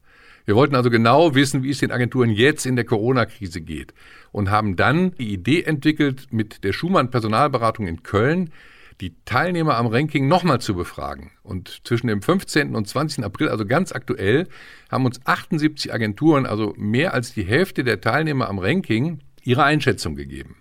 Wir 0.46 0.56
wollten 0.56 0.76
also 0.76 0.90
genau 0.90 1.36
wissen, 1.36 1.64
wie 1.64 1.70
es 1.70 1.80
den 1.80 1.92
Agenturen 1.92 2.30
jetzt 2.30 2.66
in 2.66 2.76
der 2.76 2.86
Corona-Krise 2.86 3.62
geht 3.62 3.94
und 4.32 4.50
haben 4.50 4.76
dann 4.76 5.12
die 5.12 5.34
Idee 5.34 5.64
entwickelt, 5.64 6.28
mit 6.32 6.64
der 6.64 6.74
Schumann 6.74 7.12
Personalberatung 7.12 7.88
in 7.88 8.04
Köln 8.04 8.52
die 9.02 9.16
Teilnehmer 9.26 9.78
am 9.78 9.88
Ranking 9.88 10.28
nochmal 10.28 10.62
zu 10.62 10.76
befragen. 10.76 11.32
Und 11.44 11.82
zwischen 11.86 12.08
dem 12.08 12.22
15. 12.22 12.76
und 12.76 12.88
20. 12.88 13.26
April, 13.26 13.50
also 13.50 13.66
ganz 13.66 13.92
aktuell, 13.92 14.48
haben 14.90 15.06
uns 15.06 15.20
78 15.26 15.92
Agenturen, 15.94 16.46
also 16.46 16.74
mehr 16.78 17.14
als 17.14 17.34
die 17.34 17.44
Hälfte 17.44 17.84
der 17.84 18.00
Teilnehmer 18.00 18.48
am 18.48 18.60
Ranking, 18.60 19.20
ihre 19.44 19.64
Einschätzung 19.64 20.16
gegeben. 20.16 20.58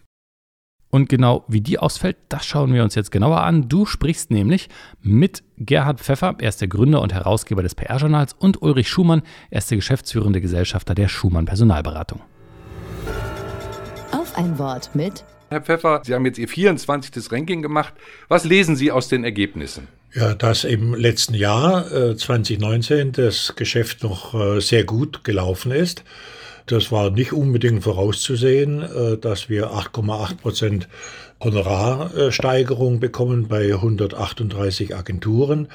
Und 0.91 1.09
genau 1.09 1.45
wie 1.47 1.61
die 1.61 1.79
ausfällt, 1.79 2.17
das 2.29 2.45
schauen 2.45 2.75
wir 2.75 2.83
uns 2.83 2.97
jetzt 2.97 3.13
genauer 3.13 3.43
an. 3.43 3.69
Du 3.69 3.87
sprichst 3.87 4.31
nämlich 4.31 4.69
mit 5.01 5.45
Gerhard 5.57 6.01
Pfeffer, 6.01 6.35
er 6.39 6.49
ist 6.49 6.61
der 6.61 6.69
Gründer 6.69 7.01
und 7.01 7.13
Herausgeber 7.13 7.63
des 7.63 7.77
PR-Journals, 7.77 8.35
und 8.39 8.61
Ulrich 8.61 8.89
Schumann, 8.89 9.23
er 9.51 9.59
ist 9.59 9.71
der 9.71 9.77
geschäftsführende 9.77 10.41
Gesellschafter 10.41 10.95
der 10.95 11.09
Schumann 11.09 11.47
Personalberatung. 11.47 12.21
Auf 14.13 14.37
ein 14.37 14.59
Wort 14.59 14.91
mit 14.95 15.25
Herr 15.51 15.61
Pfeffer, 15.61 16.03
Sie 16.05 16.15
haben 16.15 16.25
jetzt 16.27 16.39
Ihr 16.39 16.47
24. 16.47 17.33
Ranking 17.33 17.61
gemacht. 17.61 17.93
Was 18.29 18.45
lesen 18.45 18.77
Sie 18.77 18.93
aus 18.93 19.09
den 19.09 19.25
Ergebnissen? 19.25 19.89
Ja, 20.15 20.35
dass 20.35 20.63
im 20.63 20.95
letzten 20.95 21.35
Jahr 21.35 21.91
äh, 21.93 22.17
2019 22.17 23.13
das 23.13 23.55
Geschäft 23.57 24.05
noch 24.05 24.33
äh, 24.35 24.61
sehr 24.61 24.85
gut 24.85 25.25
gelaufen 25.25 25.73
ist. 25.73 26.05
Das 26.67 26.93
war 26.93 27.11
nicht 27.11 27.33
unbedingt 27.33 27.83
vorauszusehen, 27.83 28.83
äh, 28.83 29.19
dass 29.19 29.49
wir 29.49 29.73
8,8 29.73 30.37
Prozent 30.37 30.89
Honorarsteigerung 31.43 33.01
bekommen 33.01 33.49
bei 33.49 33.73
138 33.75 34.95
Agenturen. 34.95 35.69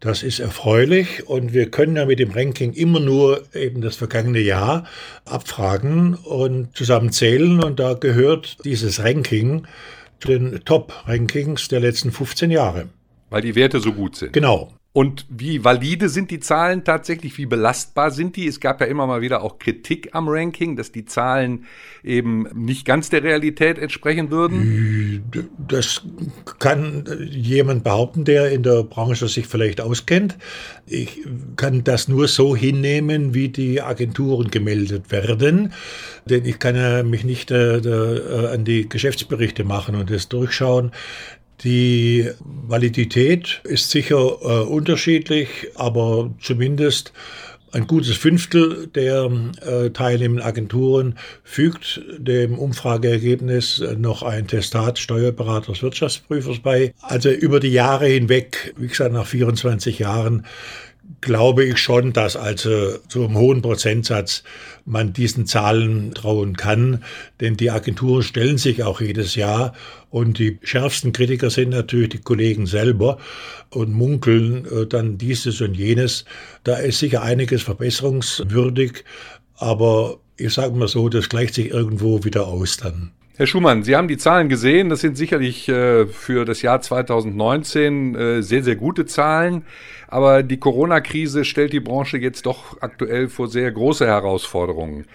Das 0.00 0.22
ist 0.22 0.40
erfreulich 0.40 1.28
und 1.28 1.52
wir 1.52 1.70
können 1.70 1.96
ja 1.96 2.06
mit 2.06 2.18
dem 2.18 2.30
Ranking 2.30 2.72
immer 2.72 3.00
nur 3.00 3.42
eben 3.54 3.82
das 3.82 3.96
vergangene 3.96 4.40
Jahr 4.40 4.84
abfragen 5.26 6.14
und 6.14 6.74
zusammenzählen 6.74 7.62
und 7.62 7.80
da 7.80 7.92
gehört 7.92 8.64
dieses 8.64 9.04
Ranking 9.04 9.66
zu 10.18 10.28
den 10.28 10.60
Top-Rankings 10.64 11.68
der 11.68 11.80
letzten 11.80 12.12
15 12.12 12.50
Jahre. 12.50 12.88
Weil 13.28 13.42
die 13.42 13.54
Werte 13.54 13.80
so 13.80 13.92
gut 13.92 14.16
sind. 14.16 14.32
Genau. 14.32 14.72
Und 14.92 15.24
wie 15.28 15.62
valide 15.62 16.08
sind 16.08 16.32
die 16.32 16.40
Zahlen 16.40 16.82
tatsächlich? 16.82 17.38
Wie 17.38 17.46
belastbar 17.46 18.10
sind 18.10 18.34
die? 18.34 18.48
Es 18.48 18.58
gab 18.58 18.80
ja 18.80 18.88
immer 18.88 19.06
mal 19.06 19.20
wieder 19.20 19.42
auch 19.42 19.60
Kritik 19.60 20.08
am 20.14 20.28
Ranking, 20.28 20.74
dass 20.74 20.90
die 20.90 21.04
Zahlen 21.04 21.66
eben 22.02 22.48
nicht 22.54 22.86
ganz 22.86 23.08
der 23.08 23.22
Realität 23.22 23.78
entsprechen 23.78 24.32
würden. 24.32 25.30
Das 25.68 26.02
kann 26.58 27.04
jemand 27.30 27.84
behaupten, 27.84 28.24
der 28.24 28.50
in 28.50 28.64
der 28.64 28.82
Branche 28.82 29.28
sich 29.28 29.46
vielleicht 29.46 29.80
auskennt. 29.80 30.36
Ich 30.86 31.20
kann 31.54 31.84
das 31.84 32.08
nur 32.08 32.26
so 32.26 32.56
hinnehmen, 32.56 33.32
wie 33.32 33.48
die 33.48 33.80
Agenturen 33.80 34.50
gemeldet 34.50 35.12
werden. 35.12 35.72
Denn 36.24 36.44
ich 36.44 36.58
kann 36.58 37.08
mich 37.08 37.22
nicht 37.22 37.52
äh, 37.52 37.76
äh, 37.76 38.48
an 38.48 38.64
die 38.64 38.88
Geschäftsberichte 38.88 39.62
machen 39.62 39.94
und 39.94 40.10
das 40.10 40.28
durchschauen. 40.28 40.90
Die 41.64 42.30
Validität 42.40 43.60
ist 43.64 43.90
sicher 43.90 44.16
äh, 44.16 44.64
unterschiedlich, 44.64 45.48
aber 45.74 46.30
zumindest 46.40 47.12
ein 47.72 47.86
gutes 47.86 48.16
Fünftel 48.16 48.88
der 48.88 49.30
äh, 49.60 49.90
teilnehmenden 49.90 50.44
Agenturen 50.44 51.16
fügt 51.44 52.02
dem 52.18 52.58
Umfrageergebnis 52.58 53.84
noch 53.96 54.22
ein 54.22 54.48
Testat 54.48 54.98
Steuerberaters 54.98 55.82
Wirtschaftsprüfers 55.82 56.58
bei. 56.60 56.94
Also 57.00 57.30
über 57.30 57.60
die 57.60 57.72
Jahre 57.72 58.06
hinweg, 58.06 58.74
wie 58.76 58.88
gesagt, 58.88 59.12
nach 59.12 59.26
24 59.26 60.00
Jahren 60.00 60.46
glaube 61.20 61.64
ich 61.64 61.78
schon, 61.78 62.12
dass 62.12 62.36
also 62.36 62.98
zu 63.08 63.24
einem 63.24 63.36
hohen 63.36 63.62
Prozentsatz 63.62 64.42
man 64.84 65.12
diesen 65.12 65.46
Zahlen 65.46 66.14
trauen 66.14 66.56
kann, 66.56 67.04
denn 67.40 67.56
die 67.56 67.70
Agenturen 67.70 68.22
stellen 68.22 68.58
sich 68.58 68.82
auch 68.82 69.00
jedes 69.00 69.34
Jahr 69.34 69.74
und 70.10 70.38
die 70.38 70.58
schärfsten 70.62 71.12
Kritiker 71.12 71.50
sind 71.50 71.70
natürlich 71.70 72.10
die 72.10 72.18
Kollegen 72.18 72.66
selber 72.66 73.18
und 73.70 73.92
munkeln 73.92 74.66
äh, 74.66 74.86
dann 74.86 75.18
dieses 75.18 75.60
und 75.60 75.74
jenes. 75.74 76.24
Da 76.64 76.76
ist 76.76 76.98
sicher 76.98 77.22
einiges 77.22 77.62
verbesserungswürdig, 77.62 79.04
aber 79.56 80.18
ich 80.36 80.54
sage 80.54 80.74
mal 80.74 80.88
so, 80.88 81.08
das 81.08 81.28
gleicht 81.28 81.54
sich 81.54 81.70
irgendwo 81.70 82.24
wieder 82.24 82.46
aus 82.46 82.78
dann. 82.78 83.12
Herr 83.40 83.46
Schumann, 83.46 83.84
Sie 83.84 83.96
haben 83.96 84.06
die 84.06 84.18
Zahlen 84.18 84.50
gesehen. 84.50 84.90
Das 84.90 85.00
sind 85.00 85.16
sicherlich 85.16 85.66
äh, 85.66 86.04
für 86.06 86.44
das 86.44 86.60
Jahr 86.60 86.82
2019 86.82 88.14
äh, 88.14 88.42
sehr, 88.42 88.62
sehr 88.62 88.76
gute 88.76 89.06
Zahlen. 89.06 89.64
Aber 90.08 90.42
die 90.42 90.58
Corona-Krise 90.58 91.46
stellt 91.46 91.72
die 91.72 91.80
Branche 91.80 92.18
jetzt 92.18 92.44
doch 92.44 92.82
aktuell 92.82 93.30
vor 93.30 93.48
sehr 93.48 93.72
große 93.72 94.06
Herausforderungen. 94.06 95.06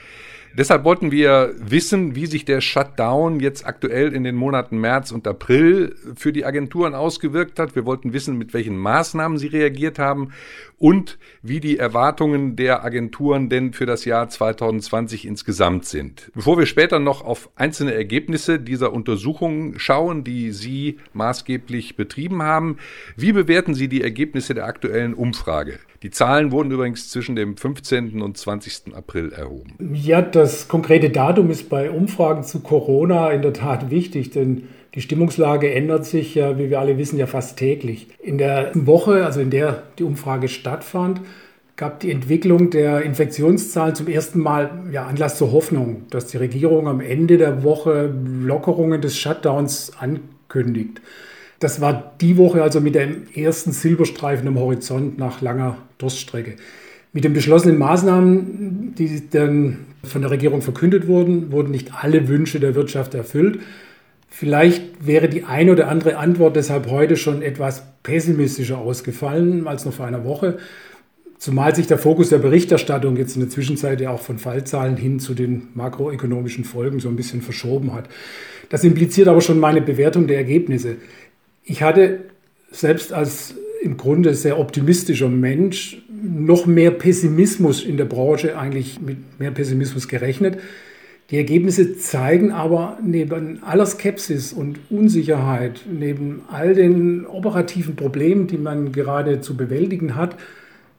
Deshalb 0.57 0.85
wollten 0.85 1.11
wir 1.11 1.53
wissen, 1.59 2.15
wie 2.15 2.27
sich 2.27 2.45
der 2.45 2.61
Shutdown 2.61 3.41
jetzt 3.41 3.65
aktuell 3.65 4.13
in 4.13 4.23
den 4.23 4.35
Monaten 4.35 4.77
März 4.79 5.11
und 5.11 5.27
April 5.27 5.95
für 6.15 6.31
die 6.31 6.45
Agenturen 6.45 6.95
ausgewirkt 6.95 7.59
hat. 7.59 7.75
Wir 7.75 7.85
wollten 7.85 8.13
wissen, 8.13 8.37
mit 8.37 8.53
welchen 8.53 8.77
Maßnahmen 8.77 9.37
sie 9.37 9.47
reagiert 9.47 9.99
haben 9.99 10.31
und 10.77 11.17
wie 11.41 11.59
die 11.59 11.77
Erwartungen 11.77 12.55
der 12.55 12.85
Agenturen 12.85 13.49
denn 13.49 13.73
für 13.73 13.85
das 13.85 14.05
Jahr 14.05 14.29
2020 14.29 15.25
insgesamt 15.25 15.85
sind. 15.85 16.31
Bevor 16.33 16.57
wir 16.57 16.67
später 16.67 16.99
noch 16.99 17.25
auf 17.25 17.49
einzelne 17.55 17.93
Ergebnisse 17.93 18.57
dieser 18.57 18.93
Untersuchungen 18.93 19.77
schauen, 19.77 20.23
die 20.23 20.51
Sie 20.51 20.99
maßgeblich 21.11 21.97
betrieben 21.97 22.43
haben, 22.43 22.77
wie 23.17 23.33
bewerten 23.33 23.73
Sie 23.73 23.89
die 23.89 24.03
Ergebnisse 24.03 24.53
der 24.53 24.65
aktuellen 24.65 25.13
Umfrage? 25.13 25.79
Die 26.05 26.11
Zahlen 26.11 26.51
wurden 26.51 26.69
übrigens 26.69 27.09
zwischen 27.09 27.35
dem 27.35 27.57
15. 27.57 28.21
und 28.21 28.37
20. 28.37 28.93
April 28.93 29.31
erhoben. 29.31 29.75
Ja, 29.91 30.21
das 30.21 30.44
konkrete 30.67 31.09
Datum 31.09 31.49
ist 31.51 31.69
bei 31.69 31.91
Umfragen 31.91 32.43
zu 32.43 32.59
Corona 32.59 33.31
in 33.31 33.41
der 33.41 33.53
Tat 33.53 33.89
wichtig, 33.89 34.31
denn 34.31 34.67
die 34.95 35.01
Stimmungslage 35.01 35.73
ändert 35.73 36.05
sich 36.05 36.35
ja, 36.35 36.57
wie 36.57 36.69
wir 36.69 36.79
alle 36.79 36.97
wissen, 36.97 37.19
ja 37.19 37.27
fast 37.27 37.57
täglich. 37.57 38.07
In 38.21 38.37
der 38.37 38.71
Woche, 38.73 39.25
also 39.25 39.41
in 39.41 39.49
der 39.49 39.83
die 39.99 40.03
Umfrage 40.03 40.47
stattfand, 40.47 41.21
gab 41.75 41.99
die 41.99 42.11
Entwicklung 42.11 42.69
der 42.69 43.01
Infektionszahlen 43.01 43.95
zum 43.95 44.07
ersten 44.07 44.39
Mal 44.39 44.71
ja, 44.91 45.05
Anlass 45.05 45.37
zur 45.37 45.51
Hoffnung, 45.51 46.03
dass 46.09 46.27
die 46.27 46.37
Regierung 46.37 46.87
am 46.87 47.01
Ende 47.01 47.37
der 47.37 47.63
Woche 47.63 48.13
Lockerungen 48.41 49.01
des 49.01 49.17
Shutdowns 49.17 49.91
ankündigt. 49.99 51.01
Das 51.59 51.81
war 51.81 52.13
die 52.21 52.37
Woche 52.37 52.63
also 52.63 52.79
mit 52.79 52.95
dem 52.95 53.27
ersten 53.33 53.71
Silberstreifen 53.71 54.47
am 54.47 54.59
Horizont 54.59 55.17
nach 55.17 55.41
langer 55.41 55.77
Durststrecke. 55.97 56.55
Mit 57.15 57.23
den 57.23 57.31
beschlossenen 57.31 57.77
Maßnahmen, 57.77 58.93
die 58.97 59.29
dann 59.29 59.85
von 60.03 60.21
der 60.21 60.31
Regierung 60.31 60.61
verkündet 60.61 61.07
wurden, 61.07 61.49
wurden 61.49 61.71
nicht 61.71 61.93
alle 62.03 62.27
Wünsche 62.27 62.59
der 62.59 62.75
Wirtschaft 62.75 63.13
erfüllt. 63.13 63.59
Vielleicht 64.27 64.83
wäre 65.07 65.29
die 65.29 65.45
eine 65.45 65.71
oder 65.71 65.87
andere 65.87 66.17
Antwort 66.17 66.57
deshalb 66.57 66.91
heute 66.91 67.15
schon 67.15 67.41
etwas 67.41 67.83
pessimistischer 68.03 68.79
ausgefallen 68.79 69.65
als 69.65 69.85
noch 69.85 69.93
vor 69.93 70.05
einer 70.05 70.25
Woche. 70.25 70.57
Zumal 71.37 71.73
sich 71.73 71.87
der 71.87 71.97
Fokus 71.97 72.27
der 72.27 72.39
Berichterstattung 72.39 73.15
jetzt 73.15 73.35
in 73.37 73.43
der 73.43 73.49
Zwischenzeit 73.49 74.01
ja 74.01 74.09
auch 74.09 74.19
von 74.19 74.37
Fallzahlen 74.37 74.97
hin 74.97 75.21
zu 75.21 75.35
den 75.35 75.69
makroökonomischen 75.73 76.65
Folgen 76.65 76.99
so 76.99 77.07
ein 77.07 77.15
bisschen 77.15 77.41
verschoben 77.41 77.93
hat. 77.93 78.09
Das 78.67 78.83
impliziert 78.83 79.29
aber 79.29 79.39
schon 79.39 79.57
meine 79.57 79.81
Bewertung 79.81 80.27
der 80.27 80.35
Ergebnisse. 80.35 80.97
Ich 81.63 81.81
hatte 81.81 82.25
selbst 82.71 83.13
als 83.13 83.55
im 83.81 83.95
Grunde 83.95 84.33
sehr 84.33 84.59
optimistischer 84.59 85.29
Mensch 85.29 86.01
noch 86.25 86.65
mehr 86.65 86.91
Pessimismus 86.91 87.83
in 87.83 87.97
der 87.97 88.05
Branche, 88.05 88.57
eigentlich 88.57 88.99
mit 89.01 89.39
mehr 89.39 89.51
Pessimismus 89.51 90.07
gerechnet. 90.07 90.59
Die 91.31 91.37
Ergebnisse 91.37 91.97
zeigen 91.97 92.51
aber 92.51 92.99
neben 93.03 93.63
aller 93.63 93.85
Skepsis 93.85 94.53
und 94.53 94.79
Unsicherheit, 94.91 95.81
neben 95.91 96.41
all 96.51 96.75
den 96.75 97.25
operativen 97.25 97.95
Problemen, 97.95 98.47
die 98.47 98.57
man 98.57 98.91
gerade 98.91 99.41
zu 99.41 99.57
bewältigen 99.57 100.15
hat, 100.15 100.35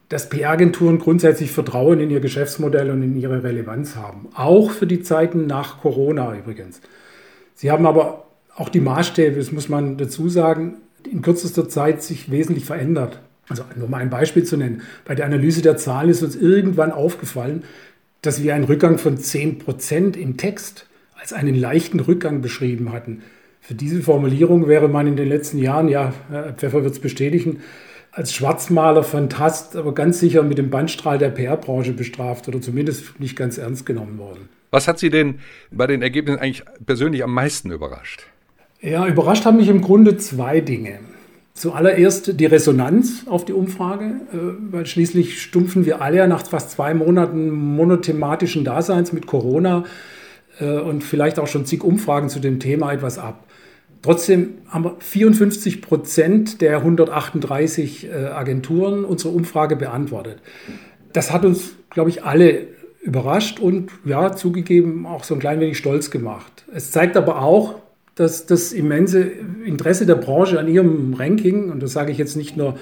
dass 0.09 0.29
PR-Agenturen 0.29 0.99
grundsätzlich 0.99 1.51
Vertrauen 1.51 1.99
in 1.99 2.09
ihr 2.09 2.19
Geschäftsmodell 2.19 2.89
und 2.91 3.03
in 3.03 3.19
ihre 3.19 3.43
Relevanz 3.43 3.95
haben. 3.95 4.27
Auch 4.33 4.71
für 4.71 4.87
die 4.87 5.01
Zeiten 5.01 5.47
nach 5.47 5.81
Corona 5.81 6.35
übrigens. 6.37 6.81
Sie 7.55 7.71
haben 7.71 7.85
aber 7.85 8.27
auch 8.55 8.69
die 8.69 8.79
Maßstäbe, 8.79 9.37
das 9.37 9.51
muss 9.51 9.69
man 9.69 9.97
dazu 9.97 10.29
sagen, 10.29 10.75
in 11.09 11.21
kürzester 11.21 11.69
Zeit 11.69 12.03
sich 12.03 12.31
wesentlich 12.31 12.65
verändert. 12.65 13.21
Also 13.49 13.63
nur 13.75 13.87
mal 13.87 14.01
ein 14.01 14.09
Beispiel 14.09 14.43
zu 14.43 14.57
nennen. 14.57 14.81
Bei 15.05 15.15
der 15.15 15.25
Analyse 15.25 15.61
der 15.61 15.77
Zahlen 15.77 16.09
ist 16.09 16.21
uns 16.21 16.35
irgendwann 16.35 16.91
aufgefallen, 16.91 17.63
dass 18.21 18.43
wir 18.43 18.53
einen 18.53 18.65
Rückgang 18.65 18.97
von 18.97 19.17
10% 19.17 20.17
im 20.17 20.37
Text 20.37 20.87
als 21.15 21.33
einen 21.33 21.55
leichten 21.55 21.99
Rückgang 21.99 22.41
beschrieben 22.41 22.91
hatten. 22.91 23.21
Für 23.61 23.73
diese 23.73 24.01
Formulierung 24.01 24.67
wäre 24.67 24.87
man 24.87 25.07
in 25.07 25.15
den 25.17 25.27
letzten 25.27 25.57
Jahren, 25.57 25.89
ja, 25.89 26.13
Herr 26.29 26.53
Pfeffer 26.53 26.83
wird 26.83 26.93
es 26.93 26.99
bestätigen, 26.99 27.61
als 28.11 28.33
Schwarzmaler, 28.33 29.03
Fantast, 29.03 29.75
aber 29.75 29.93
ganz 29.93 30.19
sicher 30.19 30.41
mit 30.41 30.57
dem 30.57 30.69
Bandstrahl 30.69 31.17
der 31.17 31.29
PR-Branche 31.29 31.93
bestraft 31.93 32.47
oder 32.47 32.61
zumindest 32.61 33.19
nicht 33.19 33.35
ganz 33.35 33.57
ernst 33.57 33.85
genommen 33.85 34.17
worden. 34.17 34.49
Was 34.71 34.87
hat 34.87 34.99
Sie 34.99 35.09
denn 35.09 35.39
bei 35.71 35.87
den 35.87 36.01
Ergebnissen 36.01 36.39
eigentlich 36.39 36.63
persönlich 36.85 37.23
am 37.23 37.33
meisten 37.33 37.71
überrascht? 37.71 38.23
Ja, 38.81 39.07
überrascht 39.07 39.45
haben 39.45 39.57
mich 39.57 39.69
im 39.69 39.81
Grunde 39.81 40.17
zwei 40.17 40.61
Dinge. 40.61 40.99
Zuallererst 41.57 42.39
die 42.39 42.45
Resonanz 42.45 43.23
auf 43.25 43.43
die 43.43 43.53
Umfrage, 43.53 44.05
äh, 44.31 44.37
weil 44.71 44.85
schließlich 44.85 45.41
stumpfen 45.41 45.87
wir 45.87 46.03
alle 46.03 46.17
ja 46.17 46.27
nach 46.27 46.45
fast 46.45 46.69
zwei 46.69 46.93
Monaten 46.93 47.49
monothematischen 47.49 48.63
Daseins 48.63 49.11
mit 49.11 49.25
Corona 49.25 49.83
äh, 50.59 50.77
und 50.77 51.03
vielleicht 51.03 51.39
auch 51.39 51.47
schon 51.47 51.65
zig 51.65 51.83
Umfragen 51.83 52.29
zu 52.29 52.39
dem 52.39 52.59
Thema 52.59 52.93
etwas 52.93 53.17
ab. 53.17 53.47
Trotzdem 54.03 54.59
haben 54.69 54.91
54 54.99 55.81
Prozent 55.81 56.61
der 56.61 56.77
138 56.77 58.05
äh, 58.05 58.27
Agenturen 58.27 59.03
unsere 59.03 59.33
Umfrage 59.33 59.75
beantwortet. 59.77 60.43
Das 61.11 61.31
hat 61.31 61.43
uns, 61.43 61.71
glaube 61.89 62.11
ich, 62.11 62.23
alle 62.23 62.67
überrascht 63.01 63.59
und 63.59 63.89
ja, 64.05 64.35
zugegeben 64.35 65.07
auch 65.07 65.23
so 65.23 65.33
ein 65.33 65.39
klein 65.39 65.59
wenig 65.59 65.79
stolz 65.79 66.11
gemacht. 66.11 66.65
Es 66.71 66.91
zeigt 66.91 67.17
aber 67.17 67.41
auch, 67.41 67.81
dass 68.17 68.47
das 68.47 68.73
immense 68.73 69.21
Interesse 69.21 70.05
der 70.05 70.15
Branche 70.15 70.59
an 70.59 70.67
ihrem 70.67 71.13
Ranking, 71.13 71.71
und 71.71 71.81
das 71.81 71.93
sage 71.93 72.11
ich 72.11 72.17
jetzt 72.17 72.35
nicht 72.35 72.57
nur, 72.57 72.77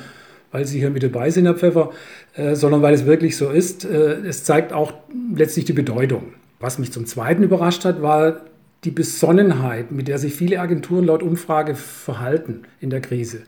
weil 0.52 0.66
Sie 0.66 0.80
hier 0.80 0.90
mit 0.90 1.04
dabei 1.04 1.30
sind, 1.30 1.46
Herr 1.46 1.54
Pfeffer, 1.56 1.92
äh, 2.36 2.56
sondern 2.56 2.82
weil 2.82 2.94
es 2.94 3.06
wirklich 3.06 3.36
so 3.36 3.50
ist, 3.50 3.84
äh, 3.84 4.20
es 4.26 4.46
zeigt 4.46 4.72
auch 4.72 4.94
letztlich 5.36 5.66
die 5.66 5.74
Bedeutung. 5.74 6.28
Was 6.62 6.80
mich 6.80 6.94
zum 6.94 7.06
Zweiten 7.06 7.44
überrascht 7.44 7.84
hat, 7.84 8.02
war 8.02 8.46
die 8.86 8.92
Besonnenheit, 8.92 9.92
mit 9.92 10.08
der 10.08 10.18
sich 10.18 10.34
viele 10.34 10.62
Agenturen 10.62 11.04
laut 11.06 11.22
Umfrage 11.22 11.76
verhalten 11.76 12.62
in 12.80 12.90
der 12.90 13.02
Krise. 13.02 13.42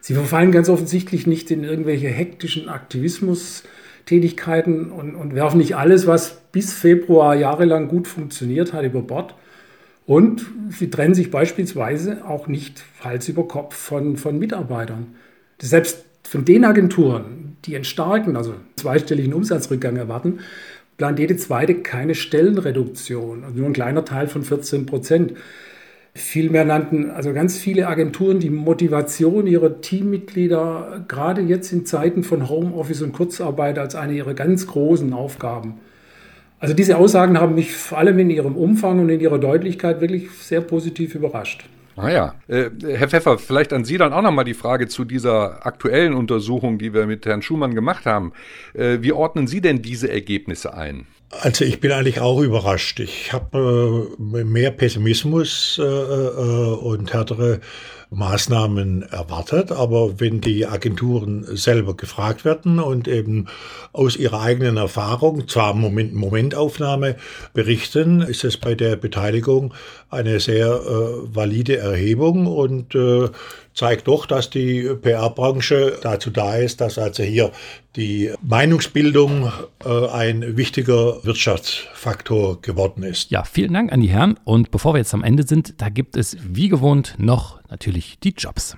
Sie 0.00 0.14
verfallen 0.14 0.52
ganz 0.52 0.68
offensichtlich 0.68 1.26
nicht 1.26 1.50
in 1.50 1.64
irgendwelche 1.64 2.06
hektischen 2.06 2.68
Aktivismus-Tätigkeiten 2.68 4.92
und, 4.92 5.16
und 5.16 5.34
werfen 5.34 5.58
nicht 5.58 5.74
alles, 5.74 6.06
was 6.06 6.42
bis 6.52 6.72
Februar 6.72 7.34
jahrelang 7.34 7.88
gut 7.88 8.06
funktioniert 8.06 8.72
hat, 8.72 8.84
über 8.84 9.02
Bord, 9.02 9.34
und 10.06 10.44
sie 10.70 10.90
trennen 10.90 11.14
sich 11.14 11.30
beispielsweise 11.30 12.24
auch 12.24 12.48
nicht 12.48 12.82
Hals 13.02 13.28
über 13.28 13.46
Kopf 13.46 13.74
von, 13.76 14.16
von 14.16 14.38
Mitarbeitern. 14.38 15.14
Selbst 15.60 16.04
von 16.24 16.44
den 16.44 16.64
Agenturen, 16.64 17.56
die 17.64 17.76
einen 17.76 17.84
starken, 17.84 18.36
also 18.36 18.54
zweistelligen 18.76 19.32
Umsatzrückgang 19.32 19.96
erwarten, 19.96 20.40
plant 20.96 21.18
jede 21.18 21.36
zweite 21.36 21.76
keine 21.76 22.14
Stellenreduktion, 22.14 23.44
also 23.44 23.56
nur 23.56 23.66
ein 23.66 23.72
kleiner 23.72 24.04
Teil 24.04 24.26
von 24.26 24.42
14 24.42 24.86
Prozent. 24.86 25.34
Vielmehr 26.14 26.64
nannten 26.64 27.10
also 27.10 27.32
ganz 27.32 27.58
viele 27.58 27.86
Agenturen 27.88 28.38
die 28.38 28.50
Motivation 28.50 29.46
ihrer 29.46 29.80
Teammitglieder 29.80 31.04
gerade 31.08 31.40
jetzt 31.40 31.72
in 31.72 31.86
Zeiten 31.86 32.22
von 32.22 32.48
Homeoffice 32.48 33.02
und 33.02 33.12
Kurzarbeit 33.12 33.78
als 33.78 33.94
eine 33.94 34.12
ihrer 34.12 34.34
ganz 34.34 34.66
großen 34.66 35.12
Aufgaben. 35.12 35.80
Also 36.62 36.74
diese 36.74 36.96
Aussagen 36.96 37.40
haben 37.40 37.56
mich 37.56 37.72
vor 37.72 37.98
allem 37.98 38.20
in 38.20 38.30
ihrem 38.30 38.54
Umfang 38.54 39.00
und 39.00 39.08
in 39.08 39.18
ihrer 39.18 39.40
Deutlichkeit 39.40 40.00
wirklich 40.00 40.30
sehr 40.30 40.60
positiv 40.60 41.16
überrascht. 41.16 41.64
Ah 41.96 42.08
ja, 42.08 42.34
äh, 42.46 42.70
Herr 42.84 43.08
Pfeffer, 43.08 43.36
vielleicht 43.36 43.72
an 43.72 43.84
Sie 43.84 43.98
dann 43.98 44.12
auch 44.12 44.22
nochmal 44.22 44.44
die 44.44 44.54
Frage 44.54 44.86
zu 44.86 45.04
dieser 45.04 45.66
aktuellen 45.66 46.14
Untersuchung, 46.14 46.78
die 46.78 46.94
wir 46.94 47.06
mit 47.06 47.26
Herrn 47.26 47.42
Schumann 47.42 47.74
gemacht 47.74 48.06
haben. 48.06 48.32
Äh, 48.74 48.98
wie 49.00 49.10
ordnen 49.10 49.48
Sie 49.48 49.60
denn 49.60 49.82
diese 49.82 50.08
Ergebnisse 50.08 50.72
ein? 50.72 51.08
Also 51.40 51.64
ich 51.64 51.80
bin 51.80 51.92
eigentlich 51.92 52.20
auch 52.20 52.40
überrascht. 52.40 53.00
Ich 53.00 53.32
habe 53.32 54.06
äh, 54.18 54.44
mehr 54.44 54.70
Pessimismus 54.70 55.80
äh, 55.82 55.82
äh, 55.82 56.74
und 56.74 57.12
härtere 57.14 57.60
Maßnahmen 58.10 59.02
erwartet. 59.02 59.72
Aber 59.72 60.20
wenn 60.20 60.42
die 60.42 60.66
Agenturen 60.66 61.46
selber 61.56 61.96
gefragt 61.96 62.44
werden 62.44 62.78
und 62.78 63.08
eben 63.08 63.46
aus 63.92 64.16
ihrer 64.16 64.42
eigenen 64.42 64.76
Erfahrung, 64.76 65.48
zwar 65.48 65.72
Moment, 65.72 66.12
Momentaufnahme 66.12 67.16
berichten, 67.54 68.20
ist 68.20 68.44
es 68.44 68.58
bei 68.58 68.74
der 68.74 68.96
Beteiligung 68.96 69.72
eine 70.10 70.38
sehr 70.38 70.66
äh, 70.66 71.34
valide 71.34 71.78
Erhebung 71.78 72.46
und 72.46 72.94
äh, 72.94 73.28
zeigt 73.74 74.08
doch, 74.08 74.26
dass 74.26 74.50
die 74.50 74.82
PR-Branche 75.00 75.98
dazu 76.02 76.30
da 76.30 76.56
ist, 76.56 76.80
dass 76.80 76.98
also 76.98 77.22
hier 77.22 77.52
die 77.96 78.32
Meinungsbildung 78.42 79.52
äh, 79.84 80.08
ein 80.08 80.56
wichtiger 80.56 81.24
Wirtschaftsfaktor 81.24 82.60
geworden 82.62 83.02
ist. 83.02 83.30
Ja, 83.30 83.44
vielen 83.44 83.72
Dank 83.72 83.92
an 83.92 84.00
die 84.00 84.08
Herren. 84.08 84.38
Und 84.44 84.70
bevor 84.70 84.94
wir 84.94 84.98
jetzt 84.98 85.14
am 85.14 85.24
Ende 85.24 85.46
sind, 85.46 85.80
da 85.80 85.88
gibt 85.88 86.16
es 86.16 86.36
wie 86.42 86.68
gewohnt 86.68 87.14
noch 87.18 87.60
natürlich 87.70 88.18
die 88.20 88.34
Jobs. 88.36 88.76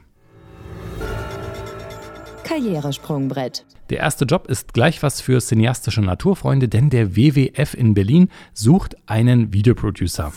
Karrieresprungbrett. 2.45 3.65
Der 3.91 3.99
erste 3.99 4.25
Job 4.25 4.47
ist 4.49 4.73
gleich 4.73 5.03
was 5.03 5.21
für 5.21 5.41
cineastische 5.41 6.01
Naturfreunde, 6.01 6.69
denn 6.69 6.89
der 6.89 7.17
WWF 7.17 7.75
in 7.75 7.95
Berlin 7.95 8.29
sucht 8.55 8.97
einen 9.07 9.53
Videoproducer. 9.53 10.33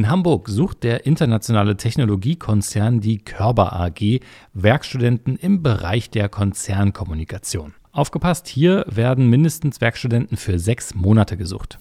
In 0.00 0.08
Hamburg 0.08 0.48
sucht 0.48 0.82
der 0.82 1.04
internationale 1.04 1.76
Technologiekonzern 1.76 3.02
die 3.02 3.18
Körber 3.18 3.74
AG 3.78 4.20
Werkstudenten 4.54 5.36
im 5.36 5.62
Bereich 5.62 6.08
der 6.08 6.30
Konzernkommunikation. 6.30 7.74
Aufgepasst, 7.92 8.48
hier 8.48 8.86
werden 8.88 9.28
mindestens 9.28 9.82
Werkstudenten 9.82 10.38
für 10.38 10.58
sechs 10.58 10.94
Monate 10.94 11.36
gesucht. 11.36 11.78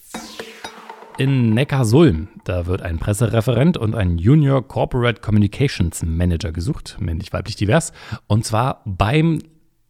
In 1.17 1.53
Neckarsulm, 1.53 2.27
da 2.43 2.65
wird 2.65 2.82
ein 2.82 2.99
Pressereferent 2.99 3.77
und 3.77 3.95
ein 3.95 4.17
Junior 4.17 4.67
Corporate 4.67 5.21
Communications 5.21 6.03
Manager 6.03 6.51
gesucht, 6.51 6.97
männlich-weiblich 6.99 7.55
divers, 7.55 7.93
und 8.27 8.43
zwar 8.43 8.82
beim 8.84 9.39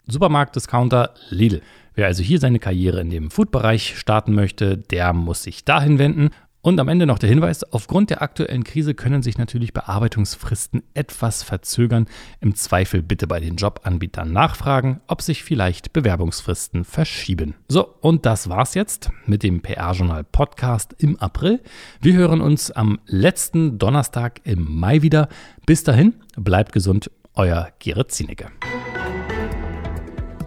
Supermarkt-Discounter 0.05 1.15
Lidl. 1.29 1.63
Wer 1.95 2.05
also 2.05 2.21
hier 2.21 2.39
seine 2.39 2.59
Karriere 2.59 3.01
in 3.01 3.09
dem 3.09 3.31
Food-Bereich 3.31 3.97
starten 3.97 4.35
möchte, 4.35 4.77
der 4.77 5.13
muss 5.13 5.41
sich 5.41 5.65
dahin 5.65 5.97
wenden 5.97 6.29
und 6.61 6.79
am 6.79 6.89
Ende 6.89 7.05
noch 7.05 7.19
der 7.19 7.29
Hinweis, 7.29 7.63
aufgrund 7.63 8.09
der 8.09 8.21
aktuellen 8.21 8.63
Krise 8.63 8.93
können 8.93 9.23
sich 9.23 9.37
natürlich 9.37 9.73
Bearbeitungsfristen 9.73 10.83
etwas 10.93 11.41
verzögern. 11.41 12.05
Im 12.41 12.53
Zweifel 12.55 13.01
bitte 13.01 13.27
bei 13.27 13.39
den 13.39 13.55
Jobanbietern 13.55 14.33
nachfragen, 14.33 14.99
ob 15.07 15.21
sich 15.21 15.43
vielleicht 15.43 15.93
Bewerbungsfristen 15.93 16.83
verschieben. 16.83 17.55
So, 17.69 17.95
und 18.01 18.25
das 18.25 18.49
war's 18.49 18.73
jetzt 18.73 19.09
mit 19.25 19.43
dem 19.43 19.61
PR-Journal 19.61 20.25
Podcast 20.25 20.93
im 20.97 21.17
April. 21.17 21.61
Wir 22.01 22.13
hören 22.13 22.41
uns 22.41 22.71
am 22.71 22.99
letzten 23.05 23.79
Donnerstag 23.79 24.41
im 24.43 24.79
Mai 24.79 25.01
wieder. 25.01 25.29
Bis 25.65 25.83
dahin, 25.83 26.15
bleibt 26.35 26.73
gesund, 26.73 27.09
euer 27.35 27.69
Gerrit 27.79 28.11
Zienecke. 28.11 28.47